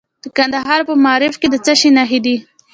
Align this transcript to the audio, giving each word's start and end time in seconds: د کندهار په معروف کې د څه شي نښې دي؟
د 0.23 0.25
کندهار 0.37 0.81
په 0.89 0.93
معروف 1.05 1.35
کې 1.41 1.47
د 1.51 1.55
څه 1.65 1.73
شي 1.79 1.89
نښې 1.97 2.19
دي؟ 2.25 2.35